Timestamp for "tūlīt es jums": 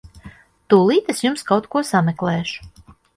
0.73-1.45